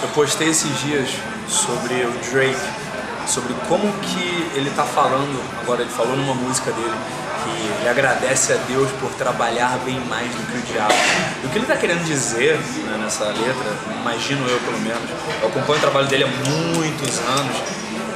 Eu 0.00 0.08
postei 0.10 0.50
esses 0.50 0.80
dias 0.80 1.10
sobre 1.48 1.94
o 2.04 2.12
Drake, 2.30 2.56
sobre 3.26 3.52
como 3.68 3.92
que 3.94 4.48
ele 4.54 4.70
tá 4.70 4.84
falando, 4.84 5.42
agora 5.60 5.82
ele 5.82 5.90
falou 5.90 6.16
numa 6.16 6.34
música 6.34 6.70
dele, 6.70 6.94
que 7.42 7.80
ele 7.80 7.88
agradece 7.88 8.52
a 8.52 8.56
Deus 8.68 8.88
por 9.00 9.10
trabalhar 9.14 9.76
bem 9.84 9.98
mais 10.08 10.30
do 10.30 10.52
que 10.52 10.58
o 10.58 10.72
diabo. 10.72 10.94
E 11.42 11.46
o 11.46 11.50
que 11.50 11.58
ele 11.58 11.64
está 11.64 11.76
querendo 11.76 12.04
dizer 12.04 12.56
né, 12.56 12.96
nessa 13.02 13.24
letra, 13.24 13.76
imagino 14.00 14.46
eu 14.48 14.60
pelo 14.60 14.78
menos, 14.78 15.02
eu 15.42 15.48
acompanho 15.48 15.78
o 15.78 15.80
trabalho 15.80 16.06
dele 16.06 16.24
há 16.24 16.48
muitos 16.48 17.18
anos, 17.18 17.56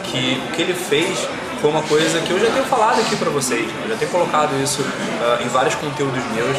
que 0.04 0.40
o 0.46 0.52
que 0.52 0.62
ele 0.62 0.74
fez 0.74 1.18
foi 1.62 1.70
uma 1.70 1.82
coisa 1.82 2.20
que 2.20 2.32
eu 2.32 2.40
já 2.40 2.50
tenho 2.50 2.64
falado 2.64 3.00
aqui 3.00 3.14
para 3.14 3.30
vocês, 3.30 3.64
né? 3.64 3.82
eu 3.84 3.90
já 3.90 3.96
tenho 3.96 4.11
colocado 4.11 4.61
isso 4.61 4.82
uh, 4.82 5.42
em 5.44 5.48
vários 5.48 5.76
conteúdos 5.76 6.20
meus, 6.34 6.56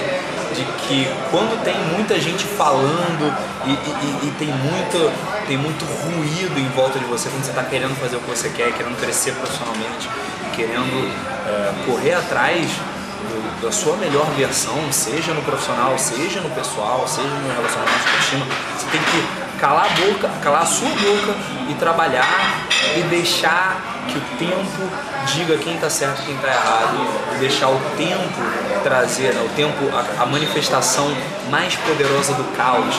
de 0.56 0.64
que 0.88 1.06
quando 1.30 1.62
tem 1.62 1.78
muita 1.94 2.18
gente 2.22 2.46
falando 2.46 3.36
e, 3.66 3.72
e, 3.72 4.28
e, 4.28 4.32
tem, 4.40 4.48
muito, 4.48 5.46
tem 5.46 5.58
muito 5.58 5.84
ruído 5.84 6.58
em 6.58 6.70
volta 6.70 7.00
de 7.00 7.06
você, 7.06 7.30
quando 7.30 7.44
você 7.44 7.50
está 7.50 7.64
querendo 7.64 8.00
fazer 8.00 8.16
o 8.16 8.20
que 8.22 8.30
você 8.30 8.48
quer, 8.48 8.72
querendo 8.72 8.98
crescer 8.98 9.34
profissionalmente, 9.34 10.10
querendo 10.56 11.10
uh, 11.10 11.86
correr 11.86 12.14
atrás 12.14 12.72
do, 12.72 13.62
da 13.62 13.74
sua 13.74 13.98
melhor 13.98 14.26
versão, 14.38 14.90
seja 14.90 15.34
no 15.34 15.42
profissional, 15.42 15.98
seja 15.98 16.40
no 16.40 16.50
pessoal, 16.52 17.06
seja 17.10 17.28
no 17.28 17.54
relacionamento 17.54 18.00
contínuo, 18.10 18.48
você 18.78 18.86
tem 18.90 19.02
que 19.02 19.44
calar 19.60 19.86
a 19.86 19.90
boca, 19.90 20.30
calar 20.42 20.62
a 20.62 20.66
sua 20.66 20.88
boca 20.88 21.36
e 21.70 21.74
trabalhar 21.74 22.70
e 22.96 23.02
deixar 23.04 23.93
que 24.08 24.18
o 24.18 24.22
tempo 24.38 24.90
diga 25.34 25.58
quem 25.58 25.76
está 25.76 25.90
certo 25.90 26.22
e 26.22 26.26
quem 26.26 26.36
está 26.36 26.48
errado, 26.48 26.98
e 27.36 27.40
deixar 27.40 27.70
o 27.70 27.80
tempo 27.98 28.42
trazer, 28.84 29.32
o 29.32 29.50
tempo, 29.56 29.78
a, 29.94 30.24
a 30.24 30.26
manifestação 30.26 31.08
mais 31.50 31.76
poderosa 31.76 32.34
do 32.34 32.44
caos, 32.56 32.96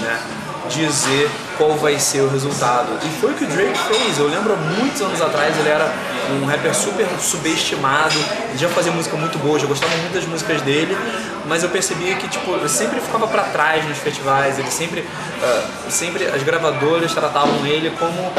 né? 0.00 0.20
dizer 0.68 1.30
qual 1.56 1.74
vai 1.74 1.98
ser 1.98 2.20
o 2.20 2.28
resultado. 2.28 2.88
E 3.04 3.20
foi 3.20 3.32
o 3.32 3.34
que 3.34 3.44
o 3.44 3.46
Drake 3.46 3.78
fez. 3.78 4.18
Eu 4.18 4.28
lembro 4.28 4.56
muitos 4.56 5.00
anos 5.02 5.20
atrás 5.20 5.56
ele 5.58 5.68
era 5.68 5.92
um 6.30 6.46
rapper 6.46 6.74
super 6.74 7.06
subestimado, 7.20 8.14
ele 8.48 8.58
já 8.58 8.68
fazia 8.68 8.92
música 8.92 9.16
muito 9.16 9.38
boa, 9.38 9.58
já 9.58 9.66
gostava 9.66 9.94
muito 9.96 10.14
das 10.14 10.24
músicas 10.24 10.62
dele, 10.62 10.96
mas 11.46 11.62
eu 11.62 11.68
percebia 11.68 12.14
que 12.16 12.28
tipo, 12.28 12.52
ele 12.54 12.68
sempre 12.68 13.00
ficava 13.00 13.26
para 13.26 13.42
trás 13.44 13.84
nos 13.86 13.98
festivais, 13.98 14.58
ele 14.58 14.70
sempre, 14.70 15.00
uh, 15.00 15.90
sempre 15.90 16.26
as 16.26 16.42
gravadoras 16.42 17.12
tratavam 17.12 17.66
ele 17.66 17.90
como, 17.98 18.32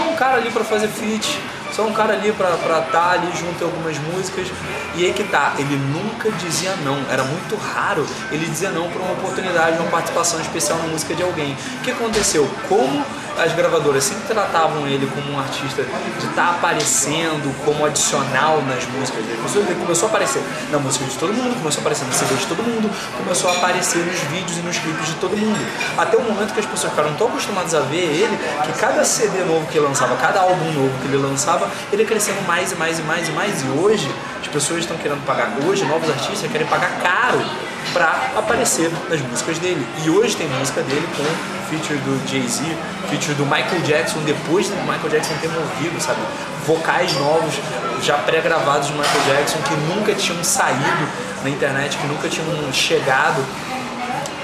um 0.00 0.16
cara 0.16 0.36
ali 0.36 0.50
para 0.50 0.64
fazer 0.64 0.88
feat 0.88 1.38
só 1.74 1.82
um 1.82 1.92
cara 1.92 2.12
ali 2.12 2.30
pra 2.32 2.54
estar 2.54 2.82
tá 2.82 3.10
ali 3.10 3.30
junto 3.36 3.64
a 3.64 3.66
algumas 3.66 3.98
músicas. 3.98 4.46
E 4.94 5.04
aí 5.04 5.12
que 5.12 5.24
tá, 5.24 5.54
ele 5.58 5.76
nunca 5.76 6.30
dizia 6.30 6.72
não. 6.84 6.98
Era 7.10 7.24
muito 7.24 7.56
raro 7.56 8.06
ele 8.30 8.46
dizer 8.46 8.70
não 8.70 8.88
para 8.88 9.02
uma 9.02 9.12
oportunidade, 9.12 9.78
uma 9.78 9.90
participação 9.90 10.40
especial 10.40 10.78
na 10.78 10.86
música 10.86 11.14
de 11.14 11.22
alguém. 11.22 11.52
O 11.52 11.80
que 11.80 11.90
aconteceu? 11.90 12.48
Como 12.68 13.04
as 13.38 13.52
gravadoras 13.52 14.04
sempre 14.04 14.28
tratavam 14.28 14.86
ele 14.86 15.06
como 15.06 15.32
um 15.32 15.38
artista 15.38 15.82
de 15.82 16.26
estar 16.26 16.34
tá 16.34 16.50
aparecendo 16.50 17.52
como 17.64 17.84
adicional 17.84 18.62
nas 18.62 18.84
músicas. 18.86 19.24
Ele 19.54 19.74
começou 19.80 20.06
a 20.06 20.10
aparecer 20.10 20.42
na 20.70 20.78
música 20.78 21.04
de 21.04 21.18
todo 21.18 21.32
mundo, 21.32 21.56
começou 21.58 21.80
a 21.80 21.82
aparecer 21.82 22.04
no 22.06 22.12
CD 22.12 22.34
de 22.34 22.46
todo 22.46 22.62
mundo, 22.62 22.90
começou 23.18 23.50
a 23.50 23.54
aparecer 23.54 23.98
nos 24.04 24.20
vídeos 24.20 24.58
e 24.58 24.60
nos 24.60 24.78
clipes 24.78 25.06
de 25.06 25.14
todo 25.14 25.36
mundo. 25.36 25.58
Até 25.98 26.16
o 26.16 26.22
momento 26.22 26.54
que 26.54 26.60
as 26.60 26.66
pessoas 26.66 26.92
ficaram 26.92 27.14
tão 27.14 27.28
acostumadas 27.28 27.74
a 27.74 27.80
ver 27.80 28.04
ele 28.04 28.38
que 28.64 28.78
cada 28.78 29.04
CD 29.04 29.44
novo 29.44 29.66
que 29.66 29.78
ele 29.78 29.86
lançava, 29.86 30.16
cada 30.16 30.40
álbum 30.40 30.72
novo 30.72 30.92
que 31.00 31.08
ele 31.08 31.16
lançava, 31.16 31.63
ele 31.92 32.04
crescendo 32.04 32.40
mais 32.46 32.72
e 32.72 32.76
mais 32.76 32.98
e 32.98 33.02
mais 33.02 33.28
e 33.28 33.32
mais. 33.32 33.62
E 33.62 33.68
hoje 33.80 34.10
as 34.40 34.48
pessoas 34.48 34.80
estão 34.80 34.96
querendo 34.96 35.24
pagar, 35.26 35.52
hoje 35.66 35.84
novos 35.84 36.08
artistas 36.08 36.50
querem 36.50 36.66
pagar 36.66 36.90
caro 37.02 37.44
para 37.92 38.30
aparecer 38.36 38.90
nas 39.08 39.20
músicas 39.20 39.58
dele. 39.58 39.86
E 40.04 40.10
hoje 40.10 40.36
tem 40.36 40.48
música 40.48 40.82
dele 40.82 41.06
com 41.16 41.24
feature 41.70 41.98
do 42.00 42.28
Jay-Z, 42.28 42.62
feature 43.10 43.34
do 43.34 43.44
Michael 43.44 43.80
Jackson, 43.82 44.20
depois 44.20 44.68
do 44.68 44.76
Michael 44.82 45.10
Jackson 45.10 45.34
ter 45.40 45.48
morrido, 45.48 46.00
sabe? 46.00 46.20
Vocais 46.66 47.12
novos, 47.14 47.54
já 48.02 48.16
pré-gravados 48.18 48.88
de 48.88 48.94
Michael 48.94 49.24
Jackson, 49.26 49.58
que 49.58 49.74
nunca 49.94 50.14
tinham 50.14 50.42
saído 50.42 51.08
na 51.42 51.50
internet, 51.50 51.96
que 51.96 52.06
nunca 52.06 52.28
tinham 52.28 52.72
chegado 52.72 53.44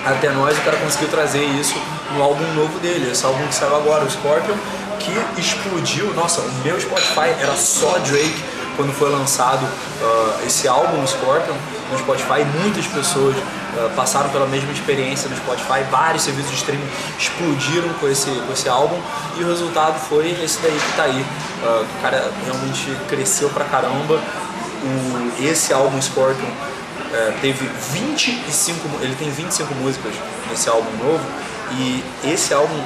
até 0.04 0.30
nós. 0.30 0.56
O 0.58 0.60
cara 0.62 0.76
conseguiu 0.76 1.08
trazer 1.08 1.42
isso 1.42 1.74
no 2.14 2.22
álbum 2.22 2.46
novo 2.54 2.78
dele, 2.80 3.10
esse 3.10 3.24
álbum 3.24 3.46
que 3.46 3.54
saiu 3.54 3.76
agora, 3.76 4.04
o 4.04 4.10
Scorpion, 4.10 4.54
que 5.00 5.40
explodiu. 5.40 6.14
Nossa, 6.14 6.40
o 6.40 6.52
meu 6.62 6.80
Spotify 6.80 7.34
era 7.40 7.56
só 7.56 7.98
Drake 7.98 8.42
quando 8.76 8.92
foi 8.92 9.10
lançado 9.10 9.64
uh, 9.64 10.46
esse 10.46 10.68
álbum 10.68 11.06
Scorpion 11.06 11.54
no 11.90 11.98
Spotify, 11.98 12.44
muitas 12.62 12.86
pessoas 12.86 13.36
uh, 13.36 13.90
passaram 13.96 14.30
pela 14.30 14.46
mesma 14.46 14.72
experiência 14.72 15.28
no 15.28 15.36
Spotify, 15.36 15.82
vários 15.90 16.22
serviços 16.22 16.50
de 16.52 16.56
streaming 16.58 16.88
explodiram 17.18 17.88
com 18.00 18.08
esse, 18.08 18.30
com 18.30 18.52
esse 18.52 18.68
álbum 18.68 18.98
e 19.36 19.42
o 19.42 19.48
resultado 19.48 19.98
foi 19.98 20.30
esse 20.42 20.60
daí 20.60 20.78
que 20.78 20.96
tá 20.96 21.02
aí. 21.02 21.20
Uh, 21.62 21.84
o 21.84 22.02
cara 22.02 22.30
realmente 22.44 22.96
cresceu 23.08 23.50
pra 23.50 23.64
caramba. 23.64 24.20
O, 24.82 25.42
esse 25.44 25.74
álbum 25.74 26.00
Scorpion 26.00 26.48
uh, 27.10 27.40
teve 27.40 27.68
25, 27.92 29.02
ele 29.02 29.14
tem 29.14 29.30
25 29.30 29.74
músicas 29.74 30.12
nesse 30.48 30.68
álbum 30.68 30.90
novo 31.04 31.24
e 31.72 32.02
esse 32.24 32.52
álbum, 32.52 32.76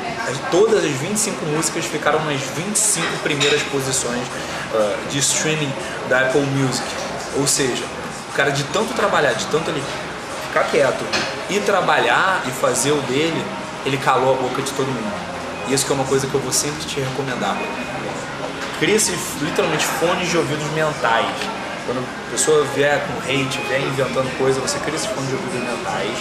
todas 0.51 0.85
as 0.85 0.91
25 0.91 1.45
músicas 1.47 1.87
ficaram 1.87 2.23
nas 2.25 2.41
25 2.41 3.19
primeiras 3.23 3.63
posições 3.63 4.23
uh, 4.23 5.09
de 5.09 5.19
streaming 5.19 5.73
da 6.09 6.21
Apple 6.21 6.43
Music. 6.43 6.87
Ou 7.37 7.47
seja, 7.47 7.85
o 8.31 8.33
cara 8.35 8.51
de 8.51 8.63
tanto 8.65 8.93
trabalhar, 8.95 9.33
de 9.33 9.47
tanto 9.47 9.71
ele 9.71 9.83
ficar 10.49 10.65
quieto 10.65 11.05
e 11.49 11.59
trabalhar 11.61 12.43
e 12.47 12.51
fazer 12.51 12.93
o 12.93 13.01
dele, 13.03 13.45
ele 13.87 13.97
calou 13.97 14.35
a 14.35 14.37
boca 14.37 14.61
de 14.61 14.71
todo 14.73 14.87
mundo. 14.87 15.15
E 15.69 15.73
isso 15.73 15.87
que 15.87 15.93
é 15.93 15.95
uma 15.95 16.05
coisa 16.05 16.27
que 16.27 16.35
eu 16.35 16.41
vou 16.41 16.53
sempre 16.53 16.85
te 16.85 17.01
recomendar. 17.01 17.57
Cria 18.79 18.97
esses 18.97 19.19
literalmente 19.41 19.85
fones 19.85 20.29
de 20.29 20.37
ouvidos 20.37 20.71
mentais. 20.73 21.27
Quando 21.87 21.99
a 21.99 22.31
pessoa 22.31 22.65
vier 22.75 23.07
com 23.07 23.19
hate, 23.21 23.59
vier 23.69 23.81
inventando 23.83 24.39
coisa, 24.39 24.61
você 24.61 24.79
cria 24.79 24.95
esses 24.95 25.07
fones 25.07 25.29
de 25.29 25.35
ouvidos 25.35 25.61
mentais 25.61 26.19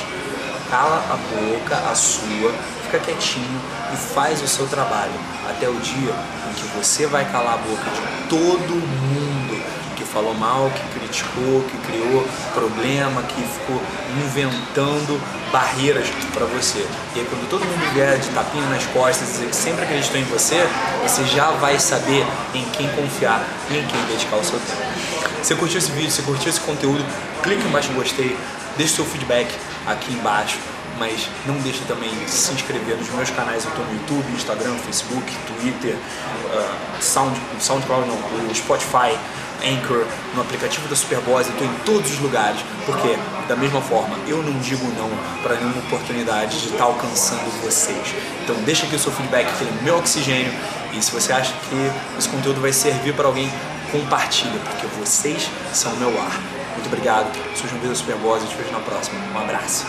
cala 0.73 1.05
a 1.07 1.15
boca, 1.15 1.75
a 1.91 1.93
sua, 1.93 2.51
fica 2.85 2.97
quietinho 2.97 3.61
e 3.93 3.95
faz 3.95 4.41
o 4.41 4.47
seu 4.47 4.65
trabalho 4.65 5.13
até 5.47 5.69
o 5.69 5.75
dia 5.75 6.15
em 6.49 6.53
que 6.53 6.63
você 6.75 7.05
vai 7.05 7.31
calar 7.31 7.53
a 7.53 7.57
boca 7.57 7.83
de 7.91 8.27
todo 8.27 8.73
mundo 8.73 9.63
que 9.95 10.03
falou 10.03 10.33
mal, 10.33 10.71
que 10.71 10.99
criticou, 10.99 11.63
que 11.69 11.77
criou 11.85 12.27
problema, 12.55 13.21
que 13.21 13.43
ficou 13.43 13.79
inventando 14.17 15.21
barreiras 15.51 16.07
para 16.33 16.45
você. 16.45 16.87
E 17.15 17.19
aí 17.19 17.27
quando 17.29 17.47
todo 17.51 17.63
mundo 17.63 17.93
vier 17.93 18.17
de 18.17 18.29
tapinha 18.29 18.65
nas 18.65 18.83
costas 18.87 19.27
dizer 19.27 19.49
que 19.49 19.55
sempre 19.55 19.83
acreditou 19.83 20.19
em 20.19 20.23
você, 20.23 20.67
você 21.03 21.23
já 21.25 21.51
vai 21.51 21.79
saber 21.79 22.25
em 22.55 22.65
quem 22.71 22.89
confiar 22.93 23.45
e 23.69 23.77
em 23.77 23.85
quem 23.85 24.01
dedicar 24.05 24.37
o 24.37 24.43
seu 24.43 24.57
tempo. 24.57 25.12
Você 25.43 25.55
curtiu 25.55 25.77
esse 25.77 25.91
vídeo, 25.91 26.09
se 26.09 26.21
curtiu 26.21 26.49
esse 26.49 26.61
conteúdo, 26.61 27.03
clique 27.43 27.67
embaixo 27.67 27.91
em 27.91 27.95
gostei, 27.95 28.37
deixe 28.77 28.95
seu 28.95 29.03
feedback 29.03 29.53
aqui 29.85 30.13
embaixo, 30.13 30.57
mas 30.97 31.27
não 31.45 31.55
deixe 31.55 31.81
também 31.81 32.09
de 32.09 32.31
se 32.31 32.53
inscrever 32.53 32.95
nos 32.95 33.09
meus 33.09 33.29
canais, 33.29 33.65
eu 33.65 33.69
estou 33.69 33.85
no 33.85 33.93
YouTube, 33.93 34.23
Instagram, 34.31 34.73
Facebook, 34.77 35.29
Twitter, 35.45 35.95
uh, 35.95 37.03
Sound, 37.03 37.37
SoundCloud 37.59 38.07
não, 38.07 38.15
o 38.15 38.55
Spotify, 38.55 39.19
Anchor, 39.65 40.05
no 40.33 40.41
aplicativo 40.41 40.87
da 40.87 40.95
Superboss, 40.95 41.47
eu 41.47 41.53
estou 41.53 41.67
em 41.67 41.73
todos 41.85 42.09
os 42.09 42.19
lugares, 42.19 42.61
porque 42.85 43.17
da 43.45 43.57
mesma 43.57 43.81
forma 43.81 44.15
eu 44.25 44.41
não 44.41 44.57
digo 44.59 44.85
não 44.97 45.09
para 45.43 45.55
nenhuma 45.55 45.79
oportunidade 45.79 46.57
de 46.57 46.65
estar 46.67 46.77
tá 46.77 46.83
alcançando 46.85 47.61
vocês. 47.61 48.15
Então 48.45 48.55
deixa 48.63 48.85
aqui 48.85 48.95
o 48.95 48.99
seu 48.99 49.11
feedback, 49.11 49.45
que 49.57 49.65
é 49.65 49.83
meu 49.83 49.97
oxigênio, 49.97 50.53
e 50.93 51.01
se 51.01 51.11
você 51.11 51.33
acha 51.33 51.51
que 51.69 51.91
esse 52.17 52.29
conteúdo 52.29 52.61
vai 52.61 52.71
servir 52.71 53.13
para 53.13 53.27
alguém, 53.27 53.51
compartilha, 53.93 54.59
porque 54.59 54.87
vocês 54.99 55.47
são 55.71 55.95
meu 55.97 56.09
ar. 56.19 56.41
Muito 56.73 56.87
obrigado, 56.87 57.31
sou 57.55 57.69
João 57.69 57.79
Vida 57.79 57.93
Superboss 57.93 58.43
e 58.43 58.47
te 58.47 58.55
vejo 58.55 58.71
na 58.71 58.79
próxima. 58.79 59.19
Um 59.33 59.39
abraço. 59.39 59.85